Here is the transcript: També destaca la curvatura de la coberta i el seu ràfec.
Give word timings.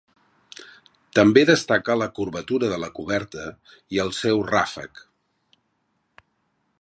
També 1.19 1.43
destaca 1.49 1.97
la 2.03 2.07
curvatura 2.19 2.71
de 2.73 2.79
la 2.85 2.89
coberta 3.01 3.45
i 3.97 4.03
el 4.07 4.11
seu 4.23 4.41
ràfec. 4.51 5.05